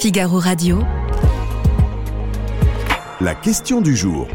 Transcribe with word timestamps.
Figaro 0.00 0.38
Radio. 0.38 0.82
La 3.20 3.34
question 3.34 3.82
du 3.82 3.94
jour. 3.94 4.26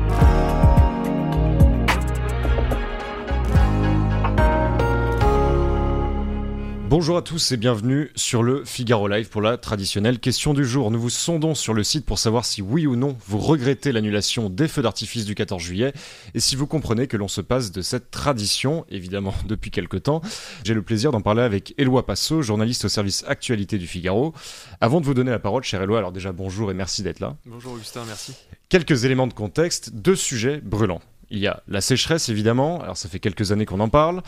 Bonjour 6.97 7.17
à 7.17 7.21
tous 7.21 7.51
et 7.51 7.58
bienvenue 7.58 8.09
sur 8.16 8.41
le 8.41 8.63
Figaro 8.63 9.09
Live 9.09 9.28
pour 9.28 9.41
la 9.41 9.57
traditionnelle 9.57 10.18
question 10.18 10.54
du 10.54 10.64
jour. 10.64 10.91
Nous 10.91 11.02
vous 11.02 11.10
sondons 11.10 11.54
sur 11.54 11.73
le 11.73 11.84
site 11.84 12.05
pour 12.05 12.20
savoir 12.20 12.46
si 12.46 12.61
oui 12.61 12.88
ou 12.88 12.96
non 12.96 13.18
vous 13.28 13.38
regrettez 13.38 13.91
l'annulation 13.91 14.50
des 14.50 14.70
feux 14.70 14.82
d'artifice 14.82 15.25
du 15.25 15.36
14 15.36 15.61
juillet 15.61 15.92
et 16.36 16.39
si 16.39 16.55
vous 16.55 16.68
comprenez 16.68 17.07
que 17.07 17.18
l'on 17.18 17.28
se 17.28 17.42
passe 17.42 17.73
de 17.73 17.82
cette 17.82 18.11
tradition, 18.11 18.86
évidemment 18.88 19.34
depuis 19.46 19.71
quelque 19.71 19.97
temps. 19.97 20.21
J'ai 20.64 20.73
le 20.73 20.84
plaisir 20.84 21.11
d'en 21.11 21.20
parler 21.20 21.42
avec 21.42 21.73
Éloi 21.78 22.05
Passot, 22.05 22.42
journaliste 22.42 22.86
au 22.86 22.89
service 22.89 23.25
actualité 23.27 23.77
du 23.77 23.88
Figaro. 23.88 24.34
Avant 24.80 25.02
de 25.02 25.05
vous 25.05 25.14
donner 25.14 25.32
la 25.32 25.39
parole, 25.39 25.64
cher 25.64 25.82
Éloi, 25.82 25.98
alors 25.98 26.14
déjà 26.14 26.32
bonjour 26.32 26.71
et 26.71 26.73
merci 26.73 27.04
d'être 27.04 27.20
là. 27.20 27.36
Bonjour 27.46 27.73
Augustin, 27.73 28.06
merci. 28.07 28.36
Quelques 28.70 29.04
éléments 29.04 29.28
de 29.28 29.34
contexte, 29.34 29.93
deux 29.93 30.15
sujets 30.15 30.62
brûlants. 30.64 31.01
Il 31.29 31.39
y 31.39 31.47
a 31.47 31.64
la 31.68 31.82
sécheresse 31.82 32.29
évidemment, 32.29 32.81
alors 32.81 32.97
ça 32.97 33.09
fait 33.09 33.20
quelques 33.20 33.52
années 33.52 33.65
qu'on 33.65 33.79
en 33.79 33.89
parle, 33.89 34.21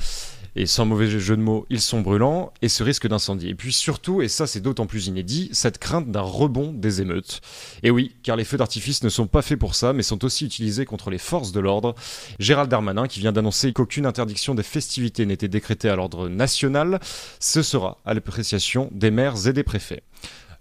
et 0.56 0.66
sans 0.66 0.86
mauvais 0.86 1.08
jeu 1.08 1.38
de 1.38 1.42
mots, 1.42 1.68
ils 1.70 1.82
sont 1.82 2.02
brûlants, 2.02 2.52
et 2.62 2.70
ce 2.70 2.84
risque 2.84 3.08
d'incendie. 3.08 3.50
Et 3.50 3.56
puis 3.56 3.72
surtout, 3.72 4.22
et 4.22 4.28
ça 4.28 4.48
c'est 4.48 4.60
d'autant 4.60 4.88
plus 4.88 5.08
inédit, 5.08 5.50
cette 5.54 5.78
crainte 5.78 6.12
d'un 6.12 6.22
rebond 6.22 6.74
des 6.74 7.02
émeutes. 7.02 7.42
Et 7.84 7.92
oui, 7.92 8.16
car 8.24 8.36
les 8.36 8.44
feux 8.44 8.58
d'artifice 8.58 9.04
ne 9.04 9.10
sont 9.10 9.28
pas 9.28 9.44
faits 9.44 9.60
pour 9.60 9.76
ça, 9.76 9.94
mais 9.94 10.04
sont 10.04 10.26
aussi 10.26 10.46
utilisés 10.46 10.86
contre 10.86 11.12
les 11.12 11.20
forces 11.20 11.52
de 11.52 11.60
l'ordre. 11.60 11.94
Gérald 12.40 12.70
Darmanin, 12.70 13.08
qui 13.08 13.20
vient 13.20 13.32
d'annoncer 13.32 13.72
qu'aucune 13.72 14.06
interdiction 14.06 14.56
des 14.56 14.64
festivités 14.64 15.26
n'était 15.26 15.48
décrétée 15.48 15.90
à 15.90 15.96
l'ordre 15.96 16.28
national, 16.28 17.00
ce 17.40 17.62
sera 17.62 18.00
à 18.06 18.14
l'appréciation 18.16 18.90
des 18.92 19.12
maires 19.12 19.48
et 19.48 19.54
des 19.54 19.64
préfets. 19.64 20.04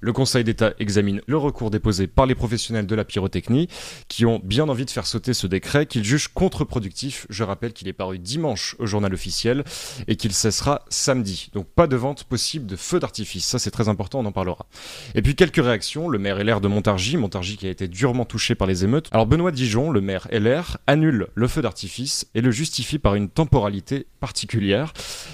Le 0.01 0.13
Conseil 0.13 0.45
d'État 0.45 0.75
examine 0.79 1.21
le 1.27 1.37
recours 1.37 1.71
déposé 1.71 2.07
par 2.07 2.27
les 2.27 2.35
professionnels 2.35 2.87
de 2.87 2.95
la 2.95 3.05
pyrotechnie 3.05 3.69
qui 4.09 4.27
ont 4.27 4.41
bien 4.43 4.69
envie 4.69 4.85
de 4.85 4.91
faire 4.91 5.07
sauter 5.07 5.35
ce 5.35 5.47
décret 5.47 5.87
qu'il 5.87 6.05
juge 6.05 6.29
contre-productif. 6.29 7.27
Je 7.31 7.45
rappelle 7.45 7.73
qu'il 7.73 7.89
est 7.89 7.93
paru 7.93 8.19
dimanche 8.19 8.77
au 8.79 8.87
journal 8.87 9.15
officiel 9.15 9.65
et 10.07 10.17
qu'il 10.17 10.33
cessera 10.33 10.85
samedi. 10.89 11.51
Donc 11.55 11.67
pas 11.67 11.87
de 11.87 11.97
vente 11.97 12.25
possible 12.25 12.67
de 12.67 12.77
feux 12.77 13.01
d'artifice. 13.01 13.47
Ça 13.47 13.59
c'est 13.59 13.71
très 13.71 13.89
important, 13.89 14.21
on 14.21 14.27
en 14.27 14.33
parlera. 14.33 14.67
Et 15.15 15.23
puis 15.23 15.35
quelques 15.35 15.65
réactions. 15.65 16.09
Le 16.09 16.19
maire 16.19 16.43
LR 16.43 16.61
de 16.61 16.69
Montargis, 16.69 17.17
Montargis 17.17 17.57
qui 17.57 17.67
a 17.67 17.71
été 17.71 17.89
durement 17.89 18.25
touché 18.25 18.55
par 18.55 18.67
les 18.67 18.85
émeutes. 18.85 19.09
Alors 19.13 19.27
Benoît 19.27 19.53
Dijon, 19.53 19.91
le 19.91 20.01
maire 20.01 20.29
LR, 20.31 20.79
annule 20.87 21.29
le 21.35 21.49
feu 21.49 21.63
d'artifice 21.63 22.27
et 22.35 22.41
le 22.41 22.51
justifie 22.51 22.99
par 22.99 23.15
une 23.15 23.29
temporalité 23.29 24.07
particulière. 24.21 24.93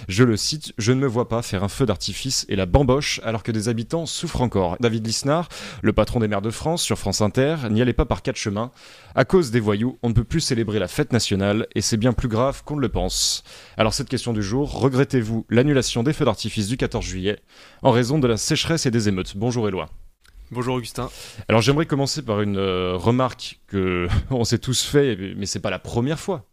Je 0.08 0.24
le 0.24 0.36
cite, 0.36 0.72
je 0.78 0.92
ne 0.92 1.00
me 1.00 1.06
vois 1.06 1.28
pas 1.28 1.42
faire 1.42 1.64
un 1.64 1.68
feu 1.68 1.86
d'artifice 1.86 2.46
et 2.48 2.56
la 2.56 2.66
bamboche 2.66 3.20
alors 3.24 3.42
que 3.42 3.52
des 3.52 3.68
habitants 3.68 4.06
souffrent 4.06 4.42
encore 4.42 4.51
David 4.80 5.06
Lisnard, 5.06 5.48
le 5.82 5.92
patron 5.92 6.20
des 6.20 6.28
maires 6.28 6.42
de 6.42 6.50
France 6.50 6.82
sur 6.82 6.98
France 6.98 7.20
Inter, 7.20 7.56
n'y 7.70 7.82
allait 7.82 7.92
pas 7.92 8.04
par 8.04 8.22
quatre 8.22 8.36
chemins. 8.36 8.70
À 9.14 9.24
cause 9.24 9.50
des 9.50 9.60
voyous, 9.60 9.98
on 10.02 10.08
ne 10.08 10.14
peut 10.14 10.24
plus 10.24 10.40
célébrer 10.40 10.78
la 10.78 10.88
fête 10.88 11.12
nationale 11.12 11.66
et 11.74 11.80
c'est 11.80 11.96
bien 11.96 12.12
plus 12.12 12.28
grave 12.28 12.62
qu'on 12.64 12.76
ne 12.76 12.80
le 12.80 12.88
pense. 12.88 13.42
Alors 13.76 13.94
cette 13.94 14.08
question 14.08 14.32
du 14.32 14.42
jour, 14.42 14.72
regrettez-vous 14.72 15.46
l'annulation 15.48 16.02
des 16.02 16.12
feux 16.12 16.24
d'artifice 16.24 16.68
du 16.68 16.76
14 16.76 17.04
juillet 17.04 17.40
en 17.82 17.90
raison 17.90 18.18
de 18.18 18.26
la 18.26 18.36
sécheresse 18.36 18.86
et 18.86 18.90
des 18.90 19.08
émeutes? 19.08 19.36
Bonjour 19.36 19.68
Éloi. 19.68 19.88
Bonjour 20.50 20.74
Augustin. 20.74 21.08
Alors 21.48 21.62
j'aimerais 21.62 21.86
commencer 21.86 22.22
par 22.22 22.42
une 22.42 22.58
euh, 22.58 22.94
remarque 22.94 23.60
que 23.66 24.06
on 24.30 24.44
s'est 24.44 24.58
tous 24.58 24.84
fait, 24.84 25.34
mais 25.36 25.46
c'est 25.46 25.60
pas 25.60 25.70
la 25.70 25.78
première 25.78 26.20
fois. 26.20 26.46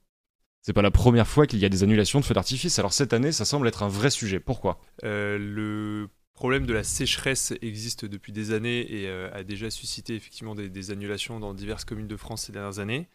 C'est 0.62 0.74
pas 0.74 0.82
la 0.82 0.92
première 0.92 1.28
fois 1.28 1.48
qu'il 1.48 1.60
y 1.60 1.66
a 1.66 1.70
des 1.70 1.84
annulations 1.84 2.20
de 2.20 2.26
feux 2.26 2.34
d'artifice. 2.34 2.80
Alors 2.80 2.94
cette 2.94 3.14
année, 3.14 3.32
ça 3.32 3.46
semble 3.46 3.68
être 3.68 3.84
un 3.84 3.88
vrai 3.88 4.10
sujet. 4.10 4.40
Pourquoi? 4.40 4.80
Euh, 5.04 5.38
Le 5.38 6.10
problème 6.40 6.66
de 6.66 6.74
la 6.74 6.86
sécheresse 6.86 7.54
existe 7.62 8.06
depuis 8.06 8.32
des 8.32 8.54
années 8.54 8.80
et 8.80 9.10
euh, 9.10 9.30
a 9.34 9.44
déjà 9.44 9.70
suscité 9.70 10.16
effectivement 10.16 10.56
des, 10.56 10.90
annulations 10.90 11.38
dans 11.38 11.54
diverses 11.54 11.84
communes 11.84 12.08
de 12.08 12.16
France 12.16 12.44
ces 12.44 12.54
dernières 12.54 12.80
années. 12.80 13.10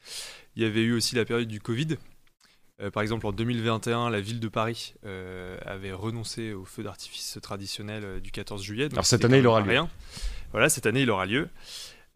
Il 0.57 0.63
y 0.63 0.67
avait 0.67 0.83
eu 0.83 0.93
aussi 0.93 1.15
la 1.15 1.25
période 1.25 1.49
du 1.49 1.59
Covid. 1.59 1.97
Euh, 2.83 2.91
par 2.91 3.03
exemple, 3.03 3.27
en 3.27 3.33
2021, 3.33 4.11
la 4.11 4.21
ville 4.21 4.41
de 4.41 4.49
Paris 4.49 4.93
euh, 5.07 5.57
avait 5.65 5.95
renoncé 5.95 6.53
au 6.53 6.67
feu 6.67 6.83
d'artifice 6.83 7.39
traditionnel 7.41 8.21
du 8.21 8.31
14 8.31 8.63
juillet. 8.63 8.91
Alors 8.93 9.07
cette 9.07 9.25
année, 9.25 9.39
il 9.39 9.47
aura 9.47 9.63
lieu. 9.63 9.81
Voilà, 10.53 10.69
cette 10.69 10.85
année, 10.85 11.01
il 11.01 11.11
aura 11.11 11.25
lieu. 11.25 11.49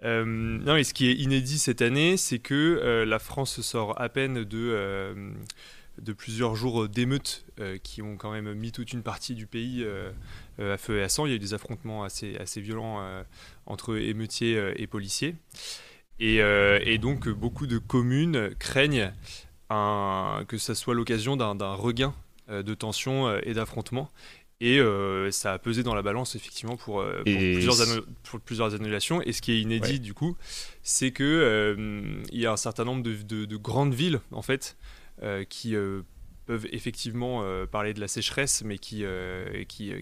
non, 0.02 0.76
et 0.76 0.84
ce 0.84 0.92
qui 0.92 1.08
est 1.08 1.14
inédit 1.14 1.58
cette 1.58 1.80
année, 1.80 2.18
c'est 2.18 2.38
que 2.38 3.02
la 3.08 3.18
France 3.18 3.62
sort 3.62 3.98
à 3.98 4.10
peine 4.10 4.44
de 4.44 5.34
de 6.00 6.12
plusieurs 6.12 6.54
jours 6.54 6.88
d'émeutes 6.88 7.44
euh, 7.60 7.78
qui 7.82 8.02
ont 8.02 8.16
quand 8.16 8.30
même 8.30 8.52
mis 8.54 8.72
toute 8.72 8.92
une 8.92 9.02
partie 9.02 9.34
du 9.34 9.46
pays 9.46 9.82
euh, 9.82 10.10
euh, 10.60 10.74
à 10.74 10.76
feu 10.76 10.98
et 10.98 11.02
à 11.02 11.08
sang. 11.08 11.26
Il 11.26 11.30
y 11.30 11.32
a 11.32 11.36
eu 11.36 11.40
des 11.40 11.54
affrontements 11.54 12.04
assez, 12.04 12.36
assez 12.36 12.60
violents 12.60 13.00
entre 13.66 13.96
émeutiers 13.96 14.72
et 14.76 14.86
policiers. 14.86 15.36
Et, 16.20 16.98
donc 16.98 17.28
beaucoup 17.28 17.66
de 17.66 17.78
communes 17.78 18.50
craignent 18.58 19.12
que 19.68 20.58
ça 20.58 20.74
soit 20.74 20.94
l'occasion 20.94 21.36
d'un 21.36 21.74
regain 21.74 22.14
de 22.48 22.74
tension 22.74 23.36
et 23.40 23.54
d'affrontement. 23.54 24.10
Et 24.60 24.80
ça 25.30 25.52
a 25.52 25.58
pesé 25.58 25.82
dans 25.82 25.94
la 25.94 26.02
balance 26.02 26.34
effectivement 26.34 26.76
pour, 26.76 27.04
plusieurs, 27.24 28.74
annulations. 28.74 29.22
Et 29.22 29.32
ce 29.32 29.42
qui 29.42 29.52
est 29.52 29.60
inédit 29.60 30.00
du 30.00 30.14
coup, 30.14 30.36
c'est 30.82 31.12
qu'il 31.12 32.24
il 32.32 32.40
y 32.40 32.46
a 32.46 32.52
un 32.52 32.56
certain 32.56 32.84
nombre 32.84 33.02
de, 33.02 33.44
de, 33.44 33.56
grandes 33.56 33.94
villes 33.94 34.20
en 34.32 34.42
fait 34.42 34.76
euh, 34.76 35.07
qui 35.48 35.74
euh, 35.74 36.02
peuvent 36.46 36.66
effectivement 36.72 37.42
euh, 37.42 37.66
parler 37.66 37.92
de 37.92 38.00
la 38.00 38.08
sécheresse, 38.08 38.62
mais 38.64 38.78
qui, 38.78 39.04
qui, 39.68 39.92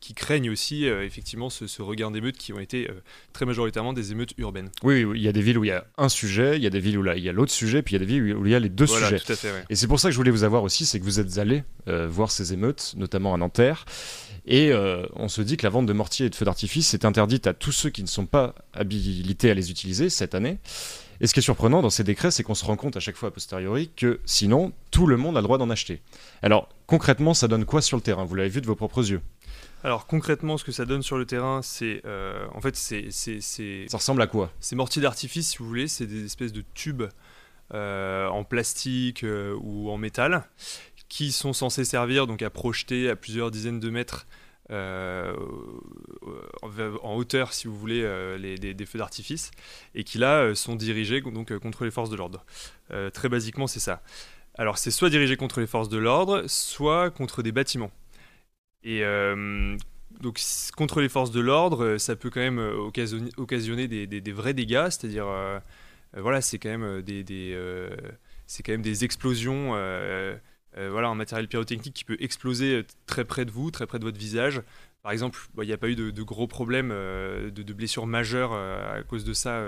qui, 0.00 0.14
craignent 0.14 0.50
aussi 0.50 0.86
effectivement 0.86 1.50
ce, 1.50 1.82
regain 1.82 2.10
d'émeutes 2.10 2.38
qui 2.38 2.52
ont 2.54 2.58
été 2.58 2.88
très 3.34 3.44
majoritairement 3.44 3.92
des 3.92 4.12
émeutes 4.12 4.32
urbaines. 4.38 4.70
Oui, 4.82 5.04
il 5.14 5.20
y 5.20 5.28
a 5.28 5.32
des 5.32 5.42
villes 5.42 5.58
où 5.58 5.64
il 5.64 5.68
y 5.68 5.72
a 5.72 5.86
un 5.98 6.08
sujet, 6.08 6.56
il 6.56 6.62
y 6.62 6.66
a 6.66 6.70
des 6.70 6.80
villes 6.80 6.98
où 6.98 7.02
là, 7.02 7.16
il 7.16 7.22
y 7.22 7.28
a 7.28 7.32
l'autre 7.32 7.52
sujet, 7.52 7.82
puis 7.82 7.94
il 7.94 8.00
y 8.00 8.02
a 8.02 8.06
des 8.06 8.10
villes 8.10 8.34
où 8.34 8.46
il 8.46 8.52
y 8.52 8.54
a 8.54 8.58
les 8.58 8.70
deux 8.70 8.86
sujets. 8.86 9.20
Et 9.68 9.76
c'est 9.76 9.86
pour 9.86 10.00
ça 10.00 10.08
que 10.08 10.12
je 10.12 10.16
voulais 10.16 10.30
vous 10.30 10.44
avoir 10.44 10.62
aussi, 10.62 10.86
c'est 10.86 10.98
que 10.98 11.04
vous 11.04 11.20
êtes 11.20 11.36
allé 11.36 11.62
voir 11.86 12.30
ces 12.30 12.54
émeutes, 12.54 12.94
notamment 12.96 13.34
à 13.34 13.36
Nanterre. 13.36 13.84
Et 14.46 14.72
on 15.14 15.28
se 15.28 15.42
dit 15.42 15.58
que 15.58 15.64
la 15.64 15.70
vente 15.70 15.86
de 15.86 15.92
mortiers 15.92 16.26
et 16.26 16.30
de 16.30 16.34
feux 16.34 16.46
d'artifice 16.46 16.94
est 16.94 17.04
interdite 17.04 17.46
à 17.46 17.52
tous 17.52 17.72
ceux 17.72 17.90
qui 17.90 18.02
ne 18.02 18.08
sont 18.08 18.26
pas 18.26 18.54
habilités 18.72 19.50
à 19.50 19.54
les 19.54 19.70
utiliser 19.70 20.08
cette 20.08 20.34
année. 20.34 20.58
Et 21.20 21.26
ce 21.26 21.34
qui 21.34 21.40
est 21.40 21.42
surprenant 21.42 21.82
dans 21.82 21.90
ces 21.90 22.04
décrets, 22.04 22.30
c'est 22.30 22.42
qu'on 22.42 22.54
se 22.54 22.64
rend 22.64 22.76
compte 22.76 22.96
à 22.96 23.00
chaque 23.00 23.16
fois 23.16 23.28
a 23.28 23.32
posteriori 23.32 23.90
que 23.94 24.20
sinon, 24.24 24.72
tout 24.90 25.06
le 25.06 25.16
monde 25.16 25.36
a 25.36 25.40
le 25.40 25.44
droit 25.44 25.58
d'en 25.58 25.70
acheter. 25.70 26.02
Alors, 26.42 26.68
concrètement, 26.86 27.34
ça 27.34 27.48
donne 27.48 27.64
quoi 27.64 27.82
sur 27.82 27.96
le 27.96 28.02
terrain? 28.02 28.24
Vous 28.24 28.34
l'avez 28.34 28.48
vu 28.48 28.60
de 28.60 28.66
vos 28.66 28.76
propres 28.76 29.10
yeux. 29.10 29.20
Alors 29.84 30.06
concrètement, 30.06 30.56
ce 30.58 30.64
que 30.64 30.72
ça 30.72 30.84
donne 30.84 31.02
sur 31.02 31.16
le 31.16 31.26
terrain, 31.26 31.60
c'est 31.62 32.00
euh, 32.06 32.46
en 32.54 32.60
fait 32.60 32.74
c'est 32.74 33.10
ça 33.10 33.96
ressemble 33.96 34.20
à 34.22 34.26
quoi? 34.26 34.50
Ces 34.58 34.74
mortiers 34.74 35.00
d'artifice, 35.02 35.50
si 35.50 35.58
vous 35.58 35.66
voulez, 35.66 35.86
c'est 35.86 36.06
des 36.06 36.24
espèces 36.24 36.52
de 36.52 36.64
tubes 36.74 37.04
euh, 37.72 38.26
en 38.28 38.42
plastique 38.42 39.22
euh, 39.22 39.56
ou 39.60 39.90
en 39.90 39.98
métal 39.98 40.44
qui 41.08 41.30
sont 41.30 41.52
censés 41.52 41.84
servir 41.84 42.26
donc 42.26 42.42
à 42.42 42.50
projeter 42.50 43.08
à 43.08 43.16
plusieurs 43.16 43.50
dizaines 43.50 43.78
de 43.78 43.90
mètres 43.90 44.26
euh, 44.70 45.34
en 47.02 47.14
hauteur, 47.14 47.52
si 47.52 47.68
vous 47.68 47.76
voulez, 47.76 48.02
euh, 48.02 48.56
des, 48.56 48.86
feux 48.86 48.98
d'artifice, 48.98 49.50
et 49.94 50.04
qui 50.04 50.18
là 50.18 50.40
euh, 50.40 50.54
sont 50.54 50.76
dirigés 50.76 51.20
donc, 51.20 51.56
contre 51.58 51.84
les 51.84 51.90
forces 51.90 52.10
de 52.10 52.16
l'ordre. 52.16 52.44
très 53.12 53.28
basiquement, 53.28 53.66
c'est 53.66 53.80
ça. 53.80 54.02
Alors, 54.58 54.78
c'est 54.78 54.90
soit 54.90 55.10
dirigé 55.10 55.36
contre 55.36 55.60
les 55.60 55.66
forces 55.66 55.88
de 55.88 55.98
l'ordre, 55.98 56.44
soit 56.46 57.10
contre 57.10 57.42
des 57.42 57.52
bâtiments. 57.52 57.90
Et 58.82 59.02
donc, 60.20 60.40
contre 60.76 61.00
les 61.00 61.08
forces 61.08 61.30
de 61.30 61.40
l'ordre, 61.40 61.98
ça 61.98 62.16
peut 62.16 62.30
quand 62.30 62.40
même 62.40 62.58
occasionner, 63.36 63.88
des, 63.88 64.32
vrais 64.32 64.54
dégâts, 64.54 64.88
c'est-à-dire, 64.88 65.26
voilà, 66.14 66.40
c'est 66.40 66.58
quand 66.58 66.70
même 66.70 67.02
des, 67.02 67.24
c'est 68.46 68.62
quand 68.62 68.72
même 68.72 68.82
des 68.82 69.04
explosions 69.04 69.72
euh, 69.74 70.36
voilà, 70.76 71.08
un 71.08 71.14
matériel 71.14 71.48
pyrotechnique 71.48 71.94
qui 71.94 72.04
peut 72.04 72.16
exploser 72.20 72.74
euh, 72.74 72.86
très 73.06 73.24
près 73.24 73.44
de 73.44 73.50
vous, 73.50 73.70
très 73.70 73.86
près 73.86 73.98
de 73.98 74.04
votre 74.04 74.18
visage. 74.18 74.62
Par 75.02 75.12
exemple, 75.12 75.38
il 75.58 75.66
n'y 75.66 75.72
a 75.72 75.78
pas 75.78 75.88
eu 75.88 75.94
de, 75.94 76.22
gros 76.22 76.46
problèmes, 76.46 76.90
euh, 76.92 77.50
de, 77.50 77.72
blessures 77.72 78.06
majeures 78.06 78.52
à 78.52 79.02
cause 79.04 79.24
de 79.24 79.32
ça. 79.32 79.62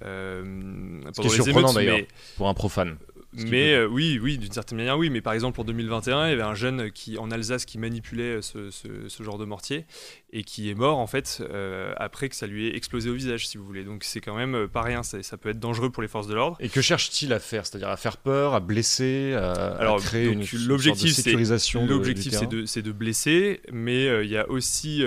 Euh, 0.00 1.02
Ce 1.12 1.20
qui 1.20 1.26
est 1.26 1.30
surprenant 1.30 1.72
d'ailleurs 1.72 1.98
pour 2.36 2.48
un 2.48 2.54
profane. 2.54 2.96
Mais 3.34 3.74
euh, 3.74 3.86
oui, 3.86 4.18
oui, 4.22 4.36
d'une 4.36 4.52
certaine 4.52 4.76
manière, 4.76 4.98
oui. 4.98 5.08
Mais 5.08 5.22
par 5.22 5.32
exemple, 5.32 5.60
en 5.60 5.64
2021, 5.64 6.26
il 6.26 6.30
y 6.30 6.32
avait 6.34 6.42
un 6.42 6.54
jeune 6.54 6.90
qui, 6.90 7.16
en 7.18 7.30
Alsace 7.30 7.64
qui 7.64 7.78
manipulait 7.78 8.42
ce, 8.42 8.70
ce, 8.70 9.22
genre 9.22 9.38
de 9.38 9.44
mortier 9.44 9.86
et 10.34 10.44
qui 10.44 10.70
est 10.70 10.74
mort 10.74 10.98
en 10.98 11.06
fait 11.06 11.42
euh, 11.42 11.92
après 11.98 12.28
que 12.28 12.34
ça 12.34 12.46
lui 12.46 12.66
ait 12.66 12.76
explosé 12.76 13.08
au 13.08 13.14
visage, 13.14 13.46
si 13.46 13.56
vous 13.56 13.64
voulez. 13.64 13.84
Donc 13.84 14.04
c'est 14.04 14.20
quand 14.20 14.36
même 14.36 14.54
euh, 14.54 14.68
pas 14.68 14.82
rien. 14.82 15.02
Ça, 15.02 15.22
ça, 15.22 15.36
peut 15.36 15.50
être 15.50 15.60
dangereux 15.60 15.90
pour 15.90 16.02
les 16.02 16.08
forces 16.08 16.26
de 16.26 16.34
l'ordre. 16.34 16.56
Et 16.60 16.68
que 16.68 16.82
cherche-t-il 16.82 17.32
à 17.32 17.38
faire? 17.38 17.64
C'est-à-dire 17.64 17.88
à 17.88 17.96
faire 17.96 18.18
peur, 18.18 18.54
à 18.54 18.60
blesser, 18.60 19.34
à, 19.34 19.76
Alors, 19.76 20.00
créer 20.00 20.26
une 20.26 20.44
l'objectif, 20.66 21.14
sécurisation 21.14 21.86
L'objectif, 21.86 22.34
c'est 22.34 22.46
de, 22.46 22.80
de, 22.80 22.92
blesser, 22.92 23.60
mais 23.72 24.24
il 24.24 24.30
y 24.30 24.36
a 24.36 24.48
aussi 24.50 25.04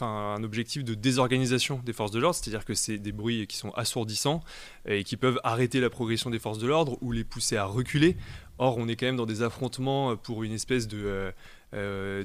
un 0.00 0.42
objectif 0.42 0.84
de 0.84 0.94
désorganisation 0.94 1.80
des 1.84 1.92
forces 1.92 2.10
de 2.10 2.18
l'ordre, 2.18 2.36
c'est-à-dire 2.36 2.64
que 2.64 2.74
c'est 2.74 2.98
des 2.98 3.12
bruits 3.12 3.46
qui 3.46 3.56
sont 3.56 3.70
assourdissants 3.70 4.42
et 4.86 5.04
qui 5.04 5.16
peuvent 5.16 5.40
arrêter 5.44 5.80
la 5.80 5.90
progression 5.90 6.30
des 6.30 6.38
forces 6.38 6.58
de 6.58 6.66
l'ordre 6.66 6.98
ou 7.00 7.12
les 7.12 7.24
pousser 7.24 7.56
à 7.56 7.61
reculer. 7.64 8.16
Or, 8.58 8.78
on 8.78 8.88
est 8.88 8.96
quand 8.96 9.06
même 9.06 9.16
dans 9.16 9.26
des 9.26 9.42
affrontements 9.42 10.16
pour 10.16 10.44
une 10.44 10.52
espèce 10.52 10.86
de, 10.86 11.32
euh, 11.74 12.24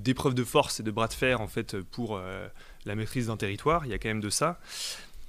d'épreuves 0.00 0.34
de, 0.34 0.44
force 0.44 0.80
et 0.80 0.82
de 0.82 0.90
bras 0.90 1.08
de 1.08 1.12
fer 1.12 1.40
en 1.40 1.46
fait 1.46 1.80
pour 1.80 2.20
la 2.84 2.94
maîtrise 2.94 3.28
d'un 3.28 3.36
territoire. 3.36 3.86
Il 3.86 3.90
y 3.90 3.94
a 3.94 3.98
quand 3.98 4.08
même 4.08 4.20
de 4.20 4.30
ça. 4.30 4.60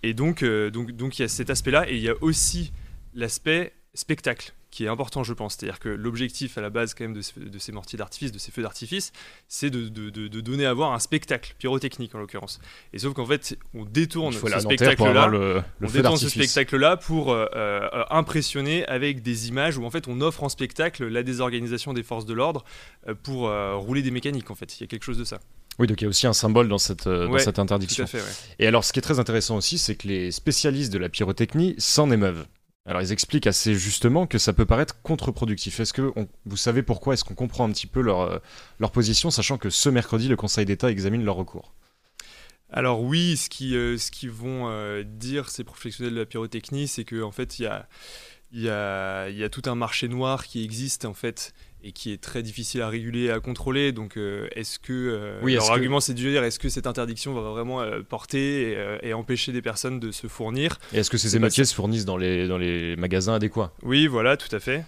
Et 0.01 0.13
donc, 0.13 0.43
donc, 0.43 0.91
donc 0.91 1.19
il 1.19 1.21
y 1.21 1.25
a 1.25 1.29
cet 1.29 1.49
aspect-là 1.49 1.89
et 1.89 1.95
il 1.95 2.01
y 2.01 2.09
a 2.09 2.15
aussi 2.21 2.73
l'aspect 3.13 3.73
spectacle 3.93 4.53
qui 4.73 4.85
est 4.85 4.87
important, 4.87 5.23
je 5.23 5.33
pense. 5.33 5.55
C'est-à-dire 5.55 5.79
que 5.79 5.87
l'objectif 5.87 6.57
à 6.57 6.61
la 6.61 6.71
base 6.71 6.95
quand 6.95 7.03
même 7.03 7.13
de, 7.13 7.59
ces 7.59 7.71
mortiers 7.71 7.97
d'artifice, 7.97 8.31
de 8.31 8.39
ces 8.39 8.51
feux 8.51 8.63
d'artifice, 8.63 9.11
c'est 9.47 9.69
de, 9.69 9.87
donner 10.41 10.65
à 10.65 10.73
voir 10.73 10.93
un 10.93 10.99
spectacle 10.99 11.53
pyrotechnique 11.59 12.15
en 12.15 12.19
l'occurrence. 12.19 12.59
Et 12.91 12.99
sauf 12.99 13.13
qu'en 13.13 13.25
fait, 13.25 13.55
on 13.75 13.85
détourne 13.85 14.33
ce 14.33 14.59
spectacle-là, 14.59 15.31
on 15.81 15.87
détourne 15.87 16.17
ce 16.17 16.27
spectacle-là 16.27 16.97
pour 16.97 17.31
euh, 17.31 17.45
euh, 17.55 18.03
impressionner 18.09 18.85
avec 18.87 19.21
des 19.21 19.47
images 19.47 19.77
où 19.77 19.85
en 19.85 19.91
fait 19.91 20.07
on 20.07 20.21
offre 20.21 20.43
en 20.43 20.49
spectacle 20.49 21.07
la 21.07 21.21
désorganisation 21.21 21.93
des 21.93 22.03
forces 22.03 22.25
de 22.25 22.33
l'ordre 22.33 22.65
euh, 23.07 23.13
pour 23.13 23.51
rouler 23.85 24.01
des 24.01 24.11
mécaniques. 24.11 24.49
En 24.49 24.55
fait, 24.55 24.79
il 24.79 24.81
y 24.81 24.83
a 24.85 24.87
quelque 24.87 25.03
chose 25.03 25.19
de 25.19 25.23
ça. 25.23 25.39
Oui, 25.77 25.87
donc 25.87 26.01
il 26.01 26.05
y 26.05 26.07
a 26.07 26.09
aussi 26.09 26.27
un 26.27 26.33
symbole 26.33 26.67
dans 26.67 26.77
cette, 26.77 27.07
dans 27.07 27.37
cette 27.37 27.59
interdiction. 27.59 28.05
Et 28.59 28.67
alors, 28.67 28.83
ce 28.83 28.93
qui 28.93 28.99
est 28.99 29.03
très 29.03 29.19
intéressant 29.19 29.57
aussi, 29.57 29.77
c'est 29.77 29.95
que 29.95 30.07
les 30.07 30.31
spécialistes 30.31 30.91
de 30.91 30.97
la 30.97 31.09
pyrotechnie 31.09 31.75
s'en 31.77 32.09
émeuvent. 32.11 32.45
Alors 32.85 33.01
ils 33.01 33.13
expliquent 33.13 33.47
assez 33.47 33.75
justement 33.75 34.27
que 34.27 34.37
ça 34.37 34.51
peut 34.51 34.65
paraître 34.65 35.01
contre-productif. 35.01 35.79
Est-ce 35.79 35.93
que 35.93 36.13
vous 36.45 36.57
savez 36.57 36.83
pourquoi? 36.83 37.13
Est-ce 37.13 37.23
qu'on 37.23 37.35
comprend 37.35 37.65
un 37.65 37.71
petit 37.71 37.87
peu 37.87 38.01
leur, 38.01 38.21
euh, 38.21 38.39
leur 38.79 38.91
position, 38.91 39.31
sachant 39.31 39.57
que 39.57 39.69
ce 39.69 39.89
mercredi, 39.89 40.27
le 40.27 40.35
Conseil 40.35 40.65
d'État 40.65 40.91
examine 40.91 41.23
leur 41.23 41.35
recours? 41.35 41.73
Alors 42.69 43.01
oui, 43.01 43.37
ce 43.37 43.49
qu'ils 43.49 43.75
euh, 43.75 43.97
qu'ils 44.11 44.31
vont 44.31 44.67
euh, 44.67 45.03
dire 45.03 45.49
ces 45.49 45.63
professionnels 45.63 46.15
de 46.15 46.19
la 46.19 46.25
pyrotechnie, 46.25 46.87
c'est 46.87 47.05
qu'en 47.05 47.27
en 47.27 47.31
fait, 47.31 47.59
il 47.59 47.63
y 47.63 47.67
a, 47.67 47.87
y, 48.51 48.67
a, 48.67 49.29
y 49.29 49.43
a 49.43 49.49
tout 49.49 49.61
un 49.65 49.75
marché 49.75 50.09
noir 50.09 50.45
qui 50.45 50.63
existe 50.63 51.05
en 51.05 51.13
fait 51.13 51.53
et 51.83 51.91
qui 51.91 52.13
est 52.13 52.21
très 52.21 52.41
difficile 52.41 52.81
à 52.81 52.87
réguler 52.87 53.23
et 53.23 53.31
à 53.31 53.39
contrôler. 53.39 53.91
Donc, 53.91 54.15
euh, 54.15 54.47
est-ce 54.55 54.79
que 54.79 54.93
euh, 54.93 55.39
oui, 55.43 55.55
leur 55.55 55.69
argument, 55.69 55.99
c'est 55.99 56.13
de 56.13 56.17
dire 56.17 56.43
est-ce 56.43 56.59
que 56.59 56.69
cette 56.69 56.87
interdiction 56.87 57.33
va 57.33 57.41
vraiment 57.41 57.81
euh, 57.81 58.01
porter 58.01 58.77
et, 59.03 59.13
empêcher 59.13 59.51
des 59.51 59.61
personnes 59.61 59.99
de 59.99 60.11
se 60.11 60.27
fournir? 60.27 60.79
Et 60.93 60.99
est-ce 60.99 61.09
que 61.09 61.17
ces 61.17 61.35
émeutiers 61.35 61.65
se 61.65 61.75
fournissent 61.75 62.05
dans 62.05 62.17
les, 62.17 62.47
dans 62.47 62.57
les 62.57 62.95
magasins 62.95 63.33
adéquats? 63.33 63.71
Oui, 63.83 64.07
voilà, 64.07 64.37
tout 64.37 64.53
à 64.55 64.59
fait. 64.59 64.85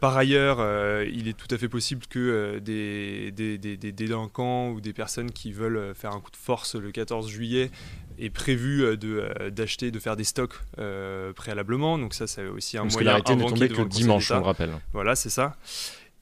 par 0.00 0.16
ailleurs, 0.16 0.58
il 1.04 1.28
est 1.28 1.36
tout 1.36 1.52
à 1.54 1.58
fait 1.58 1.68
possible 1.68 2.06
que 2.08 2.58
des, 2.58 3.30
des, 3.30 3.58
des, 3.58 3.76
des, 3.76 3.92
délinquants 3.92 4.70
ou 4.70 4.80
des 4.80 4.92
personnes 4.92 5.30
qui 5.30 5.52
veulent 5.52 5.94
faire 5.94 6.12
un 6.12 6.20
coup 6.20 6.30
de 6.30 6.36
force 6.36 6.74
le 6.74 6.90
14 6.90 7.28
juillet 7.28 7.70
aient 8.18 8.30
prévu 8.30 8.96
de 8.96 9.50
d'acheter, 9.50 9.90
de 9.90 9.98
faire 9.98 10.16
des 10.16 10.24
stocks 10.24 10.54
préalablement. 11.36 11.98
Donc 11.98 12.14
ça, 12.14 12.26
c'est 12.26 12.46
aussi 12.46 12.76
un 12.76 12.82
Parce 12.82 12.94
moyen. 12.94 13.04
Que 13.04 13.30
l'arrêté 13.30 13.36
n'est 13.36 13.48
tombé 13.48 13.68
que 13.68 13.82
dimanche, 13.82 14.30
on 14.30 14.38
le 14.38 14.44
rappelle. 14.44 14.70
Voilà, 14.92 15.14
c'est 15.14 15.30
ça. 15.30 15.56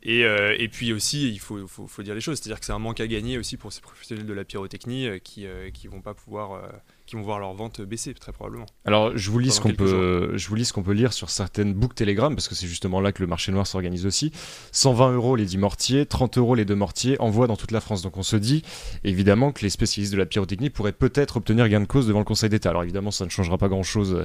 Et, 0.04 0.25
euh, 0.25 0.56
et, 0.58 0.69
puis 0.69 0.93
aussi, 0.93 1.31
il 1.31 1.38
faut, 1.38 1.66
faut, 1.69 1.87
faut 1.87 2.02
dire 2.02 2.14
les 2.14 2.20
choses, 2.20 2.38
c'est-à-dire 2.38 2.58
que 2.58 2.66
c'est 2.66 2.72
un 2.72 2.81
manque 2.81 3.00
à 3.00 3.06
gagner 3.06 3.38
aussi 3.38 3.56
pour 3.56 3.72
ces 3.72 3.81
professionnels 3.81 4.26
de 4.26 4.32
la 4.32 4.44
pyrotechnie 4.44 5.06
euh, 5.06 5.19
qui 5.19 5.43
ne 5.43 5.49
euh, 5.49 5.70
vont 5.90 6.00
pas 6.00 6.14
pouvoir 6.14 6.60
qui 7.06 7.16
vont 7.16 7.22
voir 7.22 7.38
leur 7.38 7.52
vente 7.54 7.81
baisser 7.81 8.14
très 8.14 8.32
probablement. 8.32 8.66
Alors 8.84 9.16
je 9.16 9.31
vous 9.31 9.38
lis 9.38 9.50
ce 9.50 9.60
qu'on 9.60 9.72
peut, 9.72 10.32
je 10.37 10.49
vous 10.49 10.54
lis 10.54 10.64
ce 10.64 10.72
qu'on 10.72 10.82
peut 10.82 10.93
lire 10.93 11.12
sur 11.12 11.31
certaines 11.31 11.75
books 11.75 11.94
Telegram 11.94 12.34
parce 12.34 12.49
que 12.49 12.54
c'est 12.54 12.66
justement 12.66 13.00
là 13.00 13.12
que 13.12 13.22
le 13.22 13.26
marché 13.26 13.52
noir 13.52 13.66
s'organise 13.66 14.06
aussi. 14.06 14.32
120 14.72 15.12
euros 15.12 15.37
les 15.37 15.44
10 15.44 15.58
mortiers, 15.58 16.06
30 16.06 16.38
euros 16.38 16.54
les 16.54 16.64
deux 16.64 16.75
mortiers, 16.75 17.20
envoie 17.20 17.46
dans 17.46 17.56
toute 17.56 17.70
la 17.70 17.81
France. 17.81 18.02
Donc 18.02 18.16
on 18.16 18.22
se 18.22 18.37
dit 18.37 18.62
évidemment 19.04 19.52
que 19.52 19.62
les 19.62 19.70
spécialistes 19.70 20.12
de 20.12 20.19
la 20.19 20.26
pyrotechnie 20.26 20.70
pourraient 20.70 20.93
peut-être 20.93 21.37
obtenir 21.37 21.69
gain 21.69 21.81
de 21.81 21.87
cause 21.87 22.06
devant 22.06 22.20
le 22.20 22.25
Conseil 22.25 22.50
d'État. 22.50 22.70
Alors 22.70 22.82
évidemment 22.82 23.10
ça 23.10 23.25
ne 23.25 23.31
changera 23.31 23.58
pas 23.58 23.69
grand-chose 23.69 24.25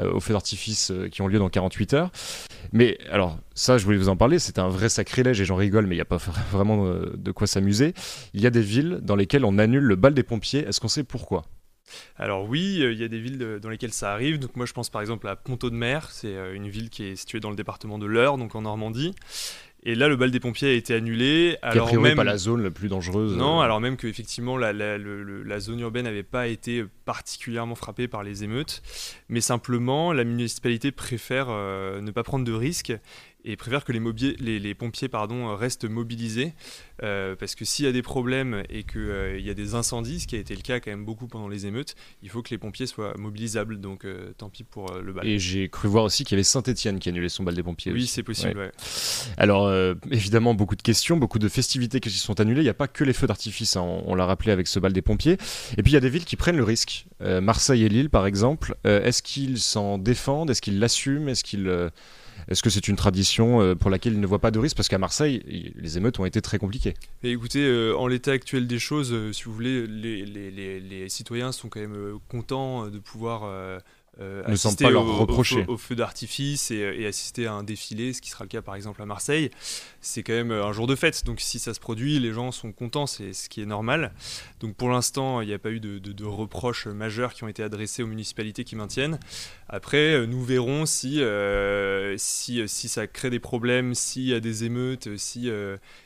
euh, 0.00 0.12
aux 0.12 0.20
feux 0.20 0.32
d'artifice 0.32 0.90
euh, 0.90 1.08
qui 1.08 1.22
ont 1.22 1.28
lieu 1.28 1.38
dans 1.38 1.48
48 1.48 1.94
heures. 1.94 2.10
Mais 2.72 2.98
alors 3.10 3.38
ça 3.54 3.78
je 3.78 3.84
voulais 3.84 3.98
vous 3.98 4.08
en 4.08 4.16
parler, 4.16 4.38
c'est 4.38 4.58
un 4.58 4.68
vrai 4.68 4.88
sacrilège 4.88 5.40
et 5.40 5.44
j'en 5.44 5.56
rigole 5.56 5.86
mais 5.86 5.94
il 5.94 5.98
n'y 5.98 6.02
a 6.02 6.06
pas 6.06 6.18
vraiment 6.50 6.86
euh, 6.86 7.12
de 7.16 7.30
quoi 7.30 7.46
s'amuser. 7.46 7.94
Il 8.34 8.40
y 8.40 8.46
a 8.46 8.50
des 8.50 8.62
villes 8.62 9.00
dans 9.02 9.16
lesquelles 9.16 9.44
on 9.44 9.58
annule 9.58 9.82
le 9.82 9.96
bal 9.96 10.14
des 10.14 10.22
pompiers. 10.22 10.66
Est-ce 10.66 10.80
qu'on 10.80 10.88
sait 10.88 11.04
pourquoi? 11.04 11.44
Alors 12.16 12.48
oui, 12.48 12.80
euh, 12.82 12.92
il 12.92 12.98
y 12.98 13.04
a 13.04 13.08
des 13.08 13.18
villes 13.18 13.58
dans 13.60 13.70
lesquelles 13.70 13.92
ça 13.92 14.12
arrive. 14.12 14.38
Donc 14.38 14.56
moi 14.56 14.66
je 14.66 14.72
pense 14.72 14.90
par 14.90 15.00
exemple 15.00 15.28
à 15.28 15.36
Ponto 15.36 15.70
de 15.70 15.74
Mer, 15.74 16.10
c'est 16.10 16.34
euh, 16.34 16.54
une 16.54 16.68
ville 16.68 16.90
qui 16.90 17.04
est 17.04 17.16
située 17.16 17.40
dans 17.40 17.50
le 17.50 17.56
département 17.56 17.98
de 17.98 18.06
l'Eure, 18.06 18.38
donc 18.38 18.54
en 18.54 18.62
Normandie. 18.62 19.14
Et 19.88 19.94
là, 19.94 20.08
le 20.08 20.16
bal 20.16 20.32
des 20.32 20.40
pompiers 20.40 20.70
a 20.70 20.72
été 20.72 20.94
annulé. 20.94 21.58
Alors 21.62 21.94
même 22.00 22.16
pas 22.16 22.24
la 22.24 22.38
zone 22.38 22.60
la 22.60 22.72
plus 22.72 22.88
dangereuse. 22.88 23.36
Non, 23.36 23.60
euh. 23.60 23.62
alors 23.62 23.80
même 23.80 23.96
qu'effectivement, 23.96 24.56
la, 24.56 24.72
la, 24.72 24.98
la, 24.98 25.60
zone 25.60 25.78
urbaine 25.78 26.06
n'avait 26.06 26.24
pas 26.24 26.48
été 26.48 26.84
particulièrement 27.04 27.76
frappée 27.76 28.08
par 28.08 28.24
les 28.24 28.42
émeutes, 28.42 28.82
mais 29.28 29.40
simplement, 29.40 30.12
la 30.12 30.24
municipalité 30.24 30.90
préfère 30.90 31.50
ne 31.50 32.10
pas 32.10 32.24
prendre 32.24 32.44
de 32.44 32.52
risques 32.52 32.94
et 33.46 33.56
préfère 33.56 33.84
que 33.84 33.92
les, 33.92 34.58
les, 34.58 34.74
pompiers 34.74 35.08
pardon, 35.08 35.54
restent 35.54 35.84
mobilisés 35.84 36.52
euh, 37.02 37.36
parce 37.36 37.54
que 37.54 37.64
s'il 37.64 37.84
y 37.84 37.88
a 37.88 37.92
des 37.92 38.02
problèmes 38.02 38.64
et 38.68 38.82
qu'il 38.82 39.00
euh, 39.00 39.38
y 39.38 39.50
a 39.50 39.54
des 39.54 39.74
incendies, 39.74 40.20
ce 40.20 40.26
qui 40.26 40.34
a 40.34 40.38
été 40.38 40.54
le 40.56 40.62
cas 40.62 40.80
quand 40.80 40.90
même 40.90 41.04
beaucoup 41.04 41.28
pendant 41.28 41.46
les 41.46 41.64
émeutes, 41.64 41.94
il 42.22 42.28
faut 42.28 42.42
que 42.42 42.50
les 42.50 42.58
pompiers 42.58 42.86
soient 42.86 43.14
mobilisables. 43.16 43.80
Donc 43.80 44.04
euh, 44.04 44.32
tant 44.36 44.50
pis 44.50 44.64
pour 44.64 44.92
le 44.92 45.12
bal. 45.12 45.26
Et 45.26 45.38
j'ai 45.38 45.68
cru 45.68 45.86
voir 45.86 46.02
aussi 46.02 46.24
qu'il 46.24 46.32
y 46.32 46.36
avait 46.36 46.44
Saint-Etienne 46.44 46.98
qui 46.98 47.08
annulait 47.08 47.28
son 47.28 47.44
bal 47.44 47.54
des 47.54 47.62
pompiers. 47.62 47.92
Oui, 47.92 48.06
c'est 48.06 48.24
possible. 48.24 48.72
Alors 49.36 49.72
évidemment, 50.10 50.54
beaucoup 50.54 50.76
de 50.76 50.82
questions, 50.82 51.16
beaucoup 51.16 51.38
de 51.38 51.48
festivités 51.48 52.00
qui 52.00 52.10
sont 52.10 52.40
annulées. 52.40 52.62
Il 52.62 52.64
n'y 52.64 52.70
a 52.70 52.74
pas 52.74 52.88
que 52.88 53.04
les 53.04 53.12
feux 53.12 53.28
d'artifice, 53.28 53.76
hein, 53.76 53.82
on, 53.82 54.14
l'a 54.16 54.26
rappelé 54.26 54.50
avec 54.50 54.66
ce 54.66 54.80
bal 54.80 54.92
des 54.92 55.02
pompiers. 55.02 55.36
Et 55.76 55.82
puis 55.82 55.92
il 55.92 55.94
y 55.94 55.98
a 55.98 56.00
des 56.00 56.10
villes 56.10 56.24
qui 56.24 56.36
prennent 56.36 56.56
le 56.56 56.64
risque. 56.64 57.06
Marseille 57.20 57.84
et 57.84 57.88
Lille, 57.88 58.10
par 58.10 58.26
exemple. 58.26 58.74
Est-ce 58.84 59.22
qu'ils 59.22 59.58
s'en 59.58 59.98
défendent? 59.98 60.50
Est-ce 60.50 60.62
qu'ils 60.62 60.80
l'assument? 60.80 61.28
Est-ce 61.28 61.44
qu'ils 61.44 61.90
est-ce 62.48 62.62
que 62.62 62.70
c'est 62.70 62.88
une 62.88 62.96
tradition 62.96 63.60
euh, 63.60 63.74
pour 63.74 63.90
laquelle 63.90 64.12
ils 64.12 64.20
ne 64.20 64.26
voient 64.26 64.40
pas 64.40 64.50
de 64.50 64.58
risque? 64.58 64.76
Parce 64.76 64.88
qu'à 64.88 64.98
Marseille, 64.98 65.72
les 65.74 65.98
émeutes 65.98 66.18
ont 66.18 66.24
été 66.24 66.40
très 66.40 66.58
compliquées. 66.58 66.94
écoutez, 67.22 67.66
euh, 67.66 67.96
en 67.96 68.06
l'état 68.06 68.32
actuel 68.32 68.66
des 68.66 68.78
choses, 68.78 69.12
euh, 69.12 69.32
si 69.32 69.44
vous 69.44 69.52
voulez, 69.52 69.86
les, 69.86 71.08
citoyens 71.08 71.52
sont 71.52 71.68
quand 71.68 71.80
même 71.80 72.18
contents 72.28 72.88
de 72.88 72.98
pouvoir 72.98 73.80
euh, 74.20 74.42
ne 74.48 74.56
semble 74.56 74.76
pas 74.76 74.90
leur 74.90 75.18
reprocher. 75.18 75.64
Au, 75.68 75.76
feu 75.76 75.94
d'artifice 75.94 76.70
et, 76.70 77.06
assister 77.06 77.46
à 77.46 77.52
un 77.52 77.62
défilé, 77.62 78.12
ce 78.12 78.20
qui 78.20 78.30
sera 78.30 78.44
le 78.44 78.48
cas 78.48 78.62
par 78.62 78.74
exemple 78.74 79.02
à 79.02 79.06
Marseille. 79.06 79.50
C'est 80.00 80.22
quand 80.22 80.32
même 80.32 80.52
un 80.52 80.72
jour 80.72 80.86
de 80.86 80.94
fête, 80.94 81.24
donc 81.24 81.40
si 81.40 81.58
ça 81.58 81.74
se 81.74 81.80
produit, 81.80 82.18
les 82.18 82.32
gens 82.32 82.52
sont 82.52 82.72
contents, 82.72 83.06
c'est 83.06 83.32
ce 83.32 83.48
qui 83.48 83.60
est 83.60 83.66
normal. 83.66 84.12
Donc 84.60 84.74
pour 84.74 84.88
l'instant, 84.88 85.40
il 85.40 85.48
n'y 85.48 85.54
a 85.54 85.58
pas 85.58 85.70
eu 85.70 85.80
de, 85.80 86.24
reproches 86.24 86.86
majeurs 86.86 87.34
qui 87.34 87.44
ont 87.44 87.48
été 87.48 87.62
adressés 87.62 88.02
aux 88.02 88.06
municipalités 88.06 88.64
qui 88.64 88.74
maintiennent. 88.76 89.18
Après, 89.68 90.14
euh, 90.14 90.26
nous 90.26 90.42
verrons 90.42 90.86
si, 90.86 91.20
euh, 91.20 92.14
si, 92.18 92.66
si, 92.68 92.88
ça 92.88 93.06
crée 93.06 93.30
des 93.30 93.40
problèmes, 93.40 93.94
s'il 93.94 94.24
y 94.24 94.34
a 94.34 94.40
des 94.40 94.64
émeutes, 94.64 95.16
si, 95.16 95.50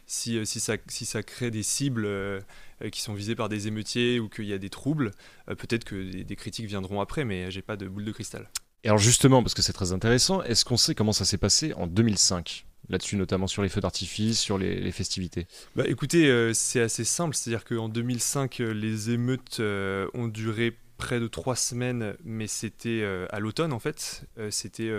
si, 0.07 0.47
si, 0.47 0.61
ça, 0.61 0.75
si 0.89 1.07
ça 1.07 1.23
crée 1.23 1.51
des 1.51 1.63
cibles 1.63 2.05
euh, 2.07 2.41
qui 2.89 3.03
sont 3.03 3.15
visés 3.15 3.35
par 3.35 3.49
des 3.49 3.69
émeutiers 3.69 4.21
ou 4.21 4.29
qu'il 4.29 4.47
y 4.47 4.53
a 4.53 4.59
des 4.59 4.71
troubles, 4.71 5.11
euh, 5.49 5.55
peut-être 5.55 5.85
que 5.85 6.23
des, 6.23 6.37
critiques 6.37 6.67
viendront 6.67 7.01
après, 7.01 7.25
mais 7.25 7.51
j'ai 7.51 7.63
pas 7.63 7.77
de 7.77 7.87
boule 7.87 8.05
de 8.05 8.13
cristal. 8.13 8.49
Et 8.85 8.89
alors 8.89 8.99
justement, 8.99 9.43
parce 9.43 9.55
que 9.55 9.63
c'est 9.63 9.75
très 9.75 9.93
intéressant, 9.93 10.43
est-ce 10.43 10.65
qu'on 10.65 10.79
sait 10.79 10.95
comment 10.95 11.13
ça 11.13 11.25
s'est 11.25 11.39
passé 11.39 11.75
en 11.75 11.87
2005 11.87 12.67
là-dessus, 12.89 13.17
notamment 13.17 13.47
sur 13.47 13.63
les 13.63 13.69
feux 13.69 13.81
d'artifice, 13.81 14.41
sur 14.41 14.57
les, 14.57 14.91
festivités? 14.93 15.47
Bah, 15.77 15.85
Écoutez, 15.87 16.29
euh, 16.29 16.53
c'est 16.55 16.81
assez 16.81 17.05
simple, 17.05 17.37
c'est-à-dire 17.37 17.65
qu'en 17.65 17.89
2005, 17.89 18.59
les 18.59 19.11
émeutes 19.11 19.61
ont 19.61 20.29
duré 20.29 20.77
près 20.97 21.21
de 21.21 21.29
trois 21.29 21.57
semaines, 21.57 22.15
mais 22.25 22.47
c'était 22.47 23.05
à 23.31 23.39
l'automne 23.39 23.73
en 23.73 23.79
fait, 23.79 24.25
c'était 24.51 24.93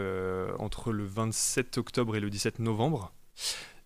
entre 0.59 0.91
le 0.91 1.05
27 1.05 1.77
octobre 1.79 2.15
et 2.15 2.19
le 2.19 2.29
17 2.29 2.59
novembre. 2.59 3.13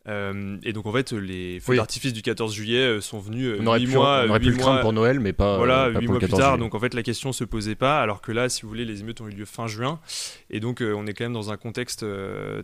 Euh, 0.08 0.58
et 0.64 0.72
donc 0.72 0.86
en 0.86 0.92
fait, 0.92 1.14
les 1.14 1.60
feux 1.60 1.76
d'artifice 1.76 2.14
du 2.14 2.22
14 2.22 2.54
juillet 2.54 2.80
euh, 2.80 3.02
sont 3.02 3.20
venus 3.20 3.48
euh, 3.48 3.58
on 3.60 3.68
aurait 3.68 3.80
pu, 3.80 3.88
mois, 3.88 4.24
on 4.26 4.30
aurait 4.30 4.40
pu 4.40 4.52
le 4.52 4.58
craindre 4.58 4.82
pour 4.82 4.94
Noël, 4.94 5.20
mais 5.20 5.34
pas. 5.34 5.58
Voilà, 5.58 5.90
huit 5.90 6.08
mois 6.08 6.20
plus 6.20 6.30
tard. 6.30 6.58
Donc 6.58 6.76
en 6.76 6.80
fait, 6.80 6.94
la 6.94 7.04
question 7.04 7.32
se 7.32 7.44
posait 7.44 7.76
pas. 7.76 8.02
Alors 8.02 8.22
que 8.22 8.32
là, 8.32 8.50
si 8.50 8.62
vous 8.62 8.68
voulez, 8.68 8.86
les 8.86 9.02
émeutes 9.02 9.22
ont 9.22 9.28
eu 9.28 9.32
lieu 9.32 9.46
fin 9.46 9.68
juin, 9.68 10.00
et 10.50 10.60
donc 10.60 10.82
on 10.82 11.08
est 11.08 11.14
quand 11.14 11.26
même 11.26 11.34
dans 11.34 11.52
un 11.52 11.58
contexte 11.58 12.06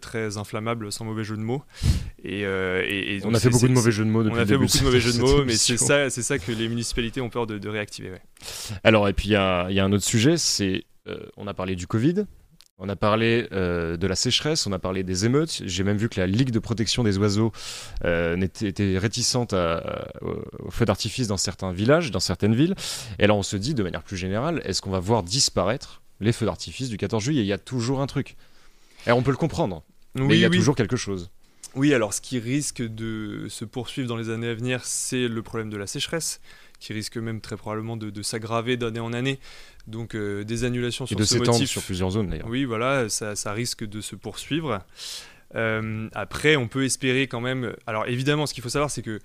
très 0.01 0.37
inflammable, 0.37 0.91
sans 0.91 1.05
mauvais 1.05 1.23
jeu 1.23 1.35
de 1.35 1.41
mots. 1.41 1.63
Et, 2.23 2.41
et, 2.41 3.21
on 3.23 3.33
a 3.33 3.39
fait 3.39 3.49
beaucoup 3.49 3.67
de 3.67 3.73
mauvais 3.73 3.91
jeux 3.91 4.05
de 4.05 4.09
mots. 4.09 4.23
Depuis 4.23 4.37
on 4.37 4.41
a 4.41 4.45
fait 4.45 4.57
beaucoup 4.57 4.77
de 4.77 4.83
mauvais 4.83 4.99
jeux 5.01 5.13
de 5.13 5.19
mots, 5.19 5.43
mais 5.43 5.53
c'est 5.53 5.77
ça, 5.77 6.09
c'est 6.09 6.23
ça 6.23 6.37
que 6.37 6.51
les 6.51 6.67
municipalités 6.67 7.21
ont 7.21 7.29
peur 7.29 7.47
de, 7.47 7.71
réactiver. 7.71 8.11
Alors 8.83 9.07
et 9.07 9.13
puis 9.13 9.29
il 9.29 9.31
y 9.31 9.35
a, 9.35 9.71
y 9.71 9.79
a, 9.79 9.85
un 9.85 9.91
autre 9.93 10.03
sujet, 10.03 10.35
c'est 10.37 10.83
on 11.37 11.47
a 11.47 11.53
parlé 11.53 11.75
du 11.75 11.87
Covid, 11.87 12.25
on 12.81 12.89
a 12.89 12.95
parlé 12.95 13.47
euh, 13.51 13.95
de 13.95 14.07
la 14.07 14.15
sécheresse, 14.15 14.65
on 14.65 14.71
a 14.71 14.79
parlé 14.79 15.03
des 15.03 15.25
émeutes. 15.25 15.61
J'ai 15.65 15.83
même 15.83 15.97
vu 15.97 16.09
que 16.09 16.19
la 16.19 16.25
Ligue 16.25 16.49
de 16.49 16.57
protection 16.57 17.03
des 17.03 17.19
oiseaux 17.19 17.51
euh, 18.05 18.35
était, 18.41 18.97
réticente 18.97 19.53
au 19.53 20.71
feu 20.71 20.85
d'artifice 20.85 21.27
dans 21.27 21.37
certains 21.37 21.71
villages, 21.71 22.09
dans 22.09 22.19
certaines 22.19 22.55
villes. 22.55 22.73
Et 23.19 23.27
là, 23.27 23.35
on 23.35 23.43
se 23.43 23.55
dit, 23.55 23.75
de 23.75 23.83
manière 23.83 24.01
plus 24.01 24.17
générale, 24.17 24.61
est-ce 24.65 24.81
qu'on 24.81 24.89
va 24.89 24.99
voir 24.99 25.21
disparaître 25.21 26.01
les 26.19 26.33
feux 26.33 26.47
d'artifice 26.47 26.89
du 26.89 26.97
14 26.97 27.23
juillet? 27.23 27.43
Il 27.43 27.47
y 27.47 27.53
a 27.53 27.59
toujours 27.59 28.01
un 28.01 28.07
truc. 28.07 28.35
Et 29.05 29.11
on 29.11 29.21
peut 29.21 29.31
le 29.31 29.37
comprendre, 29.37 29.83
mais 30.15 30.35
il 30.35 30.39
y 30.39 30.45
a 30.45 30.49
toujours 30.49 30.75
quelque 30.75 30.97
chose. 30.97 31.29
Oui, 31.75 31.93
alors 31.93 32.13
ce 32.13 32.21
qui 32.21 32.39
risque 32.39 32.81
de 32.81 33.47
se 33.49 33.65
poursuivre 33.65 34.07
dans 34.07 34.17
les 34.17 34.29
années 34.29 34.49
à 34.49 34.53
venir, 34.53 34.83
c'est 34.83 35.27
le 35.27 35.41
problème 35.41 35.69
de 35.69 35.77
la 35.77 35.87
sécheresse 35.87 36.41
qui 36.79 36.93
risque 36.93 37.17
même 37.17 37.41
très 37.41 37.55
probablement 37.57 37.95
de, 37.95 38.21
s'aggraver 38.23 38.75
d'année 38.75 38.99
en 38.99 39.13
année. 39.13 39.39
Donc 39.87 40.15
euh, 40.15 40.43
des 40.43 40.63
annulations 40.63 41.05
sur 41.05 41.15
Et 41.15 41.19
de 41.19 41.23
s'étendre 41.23 41.65
sur 41.65 41.81
plusieurs 41.83 42.11
zones 42.11 42.29
d'ailleurs. 42.29 42.47
Oui, 42.47 42.65
voilà, 42.65 43.07
ça, 43.07 43.53
risque 43.53 43.85
de 43.85 44.01
se 44.01 44.15
poursuivre. 44.15 44.79
Euh, 45.55 46.09
après, 46.13 46.55
on 46.55 46.67
peut 46.67 46.83
espérer 46.83 47.27
quand 47.27 47.41
même. 47.41 47.75
Alors 47.87 48.07
évidemment, 48.07 48.47
ce 48.47 48.53
qu'il 48.53 48.63
faut 48.63 48.69
savoir, 48.69 48.91
c'est 48.91 49.03
que 49.03 49.19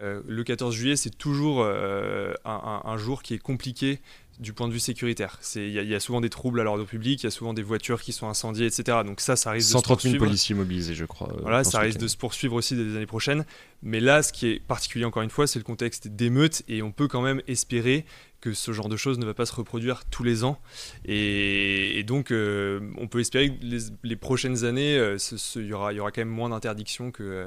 le 0.00 0.42
14 0.42 0.74
juillet, 0.74 0.96
c'est 0.96 1.16
toujours 1.16 1.64
un, 1.64 2.96
jour 2.96 3.22
qui 3.22 3.34
est 3.34 3.38
compliqué 3.38 4.00
du 4.42 4.52
point 4.52 4.68
de 4.68 4.72
vue 4.72 4.80
sécuritaire. 4.80 5.38
Il 5.54 5.70
y, 5.70 5.94
a 5.94 6.00
souvent 6.00 6.20
des 6.20 6.28
troubles 6.28 6.60
à 6.60 6.64
l'ordre 6.64 6.84
public, 6.84 7.22
il 7.22 7.26
y 7.26 7.28
a 7.28 7.30
souvent 7.30 7.54
des 7.54 7.62
voitures 7.62 8.02
qui 8.02 8.12
sont 8.12 8.28
incendiées, 8.28 8.66
etc. 8.66 8.98
Donc 9.04 9.20
ça, 9.20 9.36
ça 9.36 9.52
risque 9.52 9.70
130 9.70 10.02
000 10.02 10.18
policiers 10.18 10.54
mobilisés, 10.54 10.94
je 10.94 11.04
crois. 11.04 11.32
Voilà, 11.40 11.64
ça 11.64 11.80
risque 11.80 11.98
de 11.98 12.08
se 12.08 12.16
poursuivre 12.16 12.54
aussi 12.54 12.74
des 12.74 12.96
années 12.96 13.06
prochaines. 13.06 13.44
Mais 13.82 14.00
là, 14.00 14.22
ce 14.22 14.32
qui 14.32 14.46
est 14.48 14.60
particulier, 14.60 15.04
encore 15.04 15.22
une 15.22 15.30
fois, 15.30 15.46
c'est 15.46 15.58
le 15.58 15.64
contexte 15.64 16.08
d'émeutes, 16.08 16.62
et 16.68 16.82
on 16.82 16.92
peut 16.92 17.08
quand 17.08 17.22
même 17.22 17.42
espérer 17.48 18.04
que 18.42 18.52
ce 18.52 18.72
genre 18.72 18.88
de 18.88 18.96
choses 18.96 19.18
ne 19.18 19.24
va 19.24 19.34
pas 19.34 19.46
se 19.46 19.54
reproduire 19.54 20.04
tous 20.10 20.24
les 20.24 20.44
ans. 20.44 20.60
Et, 21.04 22.02
donc, 22.06 22.30
euh, 22.30 22.80
on 22.98 23.06
peut 23.06 23.20
espérer 23.20 23.50
que 23.50 23.64
les, 24.02 24.16
prochaines 24.16 24.64
années, 24.64 24.98
euh, 24.98 25.16
il 25.56 25.66
y, 25.66 25.72
aura, 25.72 25.92
y 25.92 26.00
aura 26.00 26.10
quand 26.10 26.20
même 26.20 26.28
moins 26.28 26.50
d'interdictions 26.50 27.12
que, 27.12 27.22
euh, 27.22 27.46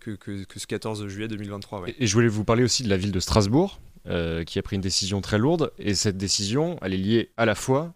que, 0.00 0.12
que, 0.12 0.58
ce 0.58 0.66
14 0.66 1.06
juillet 1.06 1.28
2023. 1.28 1.84
Et, 1.98 2.06
je 2.06 2.14
voulais 2.14 2.28
vous 2.28 2.44
parler 2.44 2.64
aussi 2.64 2.82
de 2.82 2.88
la 2.88 2.96
ville 2.96 3.12
de 3.12 3.20
Strasbourg, 3.20 3.78
qui 4.04 4.58
a 4.58 4.62
pris 4.62 4.76
une 4.76 4.82
décision 4.82 5.20
très 5.20 5.38
lourde. 5.38 5.72
Et 5.78 5.94
cette 5.94 6.16
décision, 6.16 6.78
elle 6.82 6.94
est 6.94 6.98
liée 6.98 7.30
à 7.36 7.46
la 7.46 7.54
fois 7.54 7.94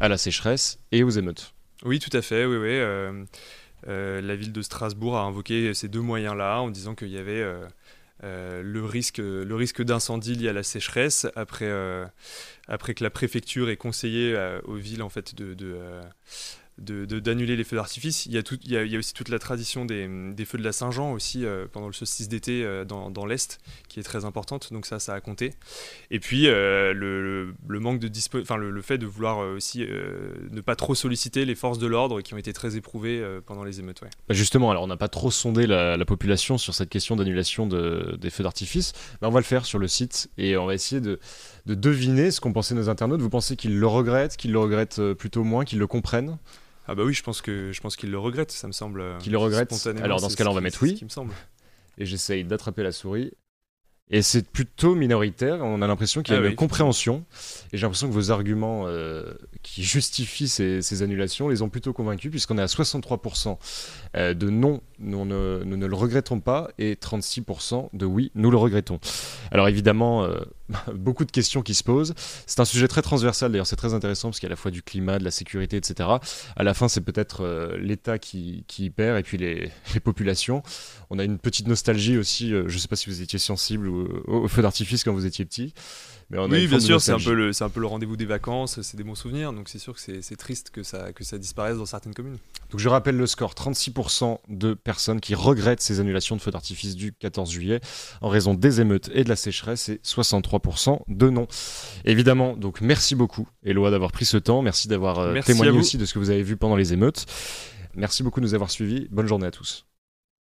à 0.00 0.08
la 0.08 0.18
sécheresse 0.18 0.78
et 0.92 1.02
aux 1.02 1.10
émeutes. 1.10 1.54
Oui, 1.84 1.98
tout 1.98 2.14
à 2.16 2.22
fait. 2.22 2.44
Oui, 2.44 2.56
oui. 2.56 2.78
la 3.86 4.36
ville 4.36 4.52
de 4.52 4.62
Strasbourg 4.62 5.16
a 5.16 5.22
invoqué 5.22 5.74
ces 5.74 5.88
deux 5.88 6.02
moyens-là 6.02 6.60
en 6.60 6.70
disant 6.70 6.94
qu'il 6.94 7.08
y 7.08 7.18
avait 7.18 7.44
euh, 8.24 8.62
le 8.62 8.84
risque, 8.84 9.18
le 9.18 9.54
risque 9.54 9.82
d'incendie 9.82 10.34
lié 10.34 10.48
à 10.48 10.52
la 10.52 10.64
sécheresse 10.64 11.26
après, 11.36 11.66
euh, 11.66 12.04
après 12.66 12.94
que 12.94 13.04
la 13.04 13.10
préfecture 13.10 13.70
ait 13.70 13.76
conseillé 13.76 14.34
euh, 14.34 14.60
aux 14.64 14.74
villes 14.74 15.02
en 15.02 15.08
fait 15.08 15.36
de, 15.36 16.00
d'annuler 16.78 17.56
les 17.56 17.64
feux 17.64 17.76
d'artifice. 17.76 18.26
Il, 18.26 18.32
y 18.32 18.38
a 18.38 18.42
il, 18.64 18.92
y 18.92 18.96
a, 18.96 18.98
aussi 18.98 19.12
toute 19.12 19.28
la 19.28 19.38
tradition 19.38 19.84
des, 19.84 20.44
feux 20.44 20.58
de 20.58 20.64
la 20.64 20.72
Saint-Jean 20.72 21.12
aussi 21.12 21.44
euh, 21.44 21.66
pendant 21.70 21.86
le 21.86 21.92
solstice 21.92 22.28
d'été 22.28 22.64
euh, 22.64 22.84
dans, 22.84 23.10
dans 23.10 23.26
l'Est 23.26 23.58
qui 23.88 24.00
est 24.00 24.02
très 24.02 24.24
importante, 24.24 24.72
donc 24.72 24.86
ça, 24.86 24.98
ça 24.98 25.14
a 25.14 25.20
compté. 25.20 25.54
Et 26.10 26.20
puis 26.20 26.46
euh, 26.46 26.92
le, 26.92 27.54
le, 27.66 27.80
manque 27.80 28.00
de 28.00 28.10
enfin 28.40 28.56
le, 28.56 28.82
fait 28.82 28.98
de 28.98 29.06
vouloir 29.06 29.38
aussi 29.38 29.80
ne 30.50 30.60
pas 30.60 30.76
trop 30.76 30.94
solliciter 30.94 31.44
les 31.44 31.54
forces 31.54 31.78
de 31.78 31.86
l'ordre 31.86 32.20
qui 32.20 32.34
ont 32.34 32.38
été 32.38 32.52
très 32.52 32.76
éprouvées 32.76 33.22
pendant 33.46 33.64
les 33.64 33.80
émeutes. 33.80 34.00
Bah, 34.00 34.34
justement, 34.34 34.70
alors 34.70 34.84
on 34.84 34.86
n'a 34.86 34.96
pas 34.96 35.08
trop 35.08 35.30
sondé 35.30 35.66
la, 35.66 35.98
population 36.08 36.56
sur 36.56 36.74
cette 36.74 36.88
question 36.88 37.16
d'annulation 37.16 37.66
de, 37.66 38.16
des 38.18 38.30
feux 38.30 38.42
d'artifice, 38.42 38.92
mais 39.20 39.28
on 39.28 39.30
va 39.30 39.40
le 39.40 39.44
faire 39.44 39.66
sur 39.66 39.78
le 39.78 39.88
site 39.88 40.30
et 40.38 40.56
on 40.56 40.64
va 40.64 40.74
essayer 40.74 41.02
de, 41.02 41.18
de 41.66 41.74
deviner 41.74 42.30
ce 42.30 42.40
qu'ont 42.40 42.52
pensé 42.52 42.74
nos 42.74 42.88
internautes. 42.88 43.20
Vous 43.20 43.28
pensez 43.28 43.56
qu'ils 43.56 43.78
le 43.78 43.86
regrettent, 43.86 44.36
qu'ils 44.36 44.52
le 44.52 44.58
regrettent 44.58 45.12
plutôt 45.14 45.44
moins, 45.44 45.64
qu'ils 45.64 45.78
le 45.78 45.86
comprennent? 45.86 46.38
Ah 46.88 46.94
bah 46.94 47.04
oui, 47.04 47.12
je 47.12 47.22
pense 47.22 47.42
que 47.42 47.70
je 47.70 47.80
pense 47.82 47.96
qu'il 47.96 48.10
le 48.10 48.18
regrette, 48.18 48.50
ça 48.50 48.66
me 48.66 48.72
semble. 48.72 49.02
Euh, 49.02 49.18
qu'il 49.18 49.32
le 49.32 49.38
regrette. 49.38 49.72
Alors 50.02 50.20
dans 50.20 50.30
ce 50.30 50.36
cas-là, 50.36 50.50
on 50.50 50.54
va 50.54 50.62
mettre 50.62 50.82
oui. 50.82 50.98
me 51.02 51.08
semble. 51.08 51.34
Et 51.98 52.06
j'essaye 52.06 52.44
d'attraper 52.44 52.82
la 52.82 52.92
souris. 52.92 53.32
Et 54.10 54.22
c'est 54.22 54.48
plutôt 54.48 54.94
minoritaire. 54.94 55.62
On 55.62 55.82
a 55.82 55.86
l'impression 55.86 56.22
qu'il 56.22 56.34
y 56.34 56.38
a 56.38 56.40
ah 56.42 56.46
une 56.46 56.54
compréhension. 56.54 57.26
Et 57.72 57.76
j'ai 57.76 57.82
l'impression 57.82 58.08
que 58.08 58.14
vos 58.14 58.30
arguments 58.30 58.84
euh, 58.86 59.34
qui 59.62 59.84
justifient 59.84 60.48
ces, 60.48 61.02
annulations 61.02 61.48
les 61.48 61.60
ont 61.60 61.68
plutôt 61.68 61.92
convaincus, 61.92 62.30
puisqu'on 62.30 62.56
est 62.56 62.62
à 62.62 62.66
63% 62.66 63.58
euh, 64.16 64.32
de 64.32 64.48
non, 64.48 64.80
nous 64.98 65.24
ne, 65.24 65.86
le 65.86 65.94
regrettons 65.94 66.40
pas, 66.40 66.68
et 66.78 66.94
36% 66.94 67.90
de 67.92 68.06
oui, 68.06 68.30
nous 68.34 68.50
le 68.50 68.56
regrettons. 68.56 68.98
Alors 69.50 69.68
évidemment, 69.68 70.24
euh, 70.24 70.40
beaucoup 70.94 71.24
de 71.24 71.30
questions 71.30 71.62
qui 71.62 71.74
se 71.74 71.84
posent. 71.84 72.14
C'est 72.46 72.60
un 72.60 72.64
sujet 72.64 72.88
très 72.88 73.02
transversal, 73.02 73.52
d'ailleurs 73.52 73.66
c'est 73.66 73.76
très 73.76 73.94
intéressant, 73.94 74.28
parce 74.28 74.40
qu'il 74.40 74.46
y 74.46 74.50
a 74.50 74.52
à 74.52 74.56
la 74.56 74.56
fois 74.56 74.70
du 74.70 74.82
climat, 74.82 75.18
de 75.18 75.24
la 75.24 75.30
sécurité, 75.30 75.76
etc. 75.76 76.08
À 76.56 76.62
la 76.62 76.74
fin, 76.74 76.88
c'est 76.88 77.00
peut-être 77.00 77.76
l'État 77.78 78.18
qui, 78.18 78.64
qui, 78.66 78.90
perd, 78.90 79.18
et 79.18 79.22
puis 79.22 79.38
les, 79.38 79.70
populations. 80.02 80.62
On 81.10 81.18
a 81.18 81.24
une 81.24 81.38
petite 81.38 81.66
nostalgie 81.66 82.18
aussi, 82.18 82.50
je 82.50 82.62
ne 82.62 82.78
sais 82.78 82.88
pas 82.88 82.96
si 82.96 83.10
vous 83.10 83.22
étiez 83.22 83.38
sensible 83.38 83.88
au 83.88 84.48
feu 84.48 84.62
d'artifice 84.62 85.04
quand 85.04 85.12
vous 85.12 85.26
étiez 85.26 85.44
petit 85.44 85.74
oui, 86.30 86.66
bien 86.66 86.80
sûr, 86.80 87.00
c'est 87.00 87.12
un 87.12 87.18
peu 87.18 87.32
le, 87.32 87.52
c'est 87.52 87.64
un 87.64 87.70
peu 87.70 87.80
le 87.80 87.86
rendez-vous 87.86 88.16
des 88.16 88.26
vacances, 88.26 88.82
c'est 88.82 88.96
des 88.96 89.04
bons 89.04 89.14
souvenirs, 89.14 89.52
donc 89.52 89.68
c'est 89.68 89.78
sûr 89.78 89.94
que 89.94 90.00
c'est 90.00 90.36
triste 90.36 90.70
que 90.70 90.82
ça, 90.82 91.12
que 91.12 91.24
ça 91.24 91.38
disparaisse 91.38 91.78
dans 91.78 91.86
certaines 91.86 92.14
communes. 92.14 92.36
Donc 92.70 92.80
je 92.80 92.88
rappelle 92.88 93.16
le 93.16 93.26
score 93.26 93.54
36% 93.54 94.38
de 94.48 94.74
personnes 94.74 95.20
qui 95.20 95.34
regrettent 95.34 95.80
ces 95.80 96.00
annulations 96.00 96.36
de 96.36 96.40
feux 96.42 96.50
d'artifice 96.50 96.96
du 96.96 97.12
14 97.12 97.50
juillet 97.50 97.80
en 98.20 98.28
raison 98.28 98.52
des 98.52 98.80
émeutes 98.80 99.10
et 99.14 99.24
de 99.24 99.28
la 99.28 99.36
sécheresse, 99.36 99.88
et 99.88 100.00
63% 100.04 101.00
de 101.08 101.30
non. 101.30 101.48
Évidemment, 102.04 102.56
donc 102.56 102.82
merci 102.82 103.14
beaucoup, 103.14 103.48
Eloi, 103.64 103.90
d'avoir 103.90 104.12
pris 104.12 104.26
ce 104.26 104.36
temps, 104.36 104.60
merci 104.60 104.88
d'avoir 104.88 105.18
euh, 105.20 105.40
témoigné 105.40 105.70
aussi 105.70 105.96
de 105.96 106.04
ce 106.04 106.12
que 106.12 106.18
vous 106.18 106.30
avez 106.30 106.42
vu 106.42 106.56
pendant 106.56 106.76
les 106.76 106.92
émeutes. 106.92 107.24
Merci 107.94 108.22
beaucoup 108.22 108.40
de 108.40 108.44
nous 108.44 108.54
avoir 108.54 108.70
suivis. 108.70 109.08
Bonne 109.10 109.26
journée 109.26 109.46
à 109.46 109.50
tous. 109.50 109.86